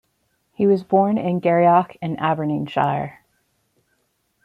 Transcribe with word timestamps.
He 0.53 0.65
was 0.65 0.83
born 0.83 1.19
in 1.19 1.41
Garioch 1.41 1.95
in 2.01 2.17
Aberdeenshire. 2.17 3.19